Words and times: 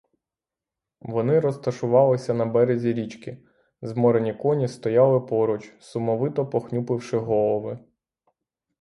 Вони 1.01 1.39
розташувалися 1.39 2.33
на 2.33 2.45
березі 2.45 2.93
річки; 2.93 3.37
зморені 3.81 4.33
коні 4.33 4.67
стояли 4.67 5.19
поруч, 5.19 5.73
сумовито 5.79 6.45
похнюпивши 6.47 7.17
голови. 7.17 7.79